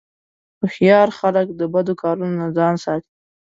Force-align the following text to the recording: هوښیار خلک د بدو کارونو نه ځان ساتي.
هوښیار 0.59 1.07
خلک 1.19 1.47
د 1.59 1.61
بدو 1.73 1.93
کارونو 2.01 2.35
نه 2.41 2.47
ځان 2.57 2.75
ساتي. 2.83 3.11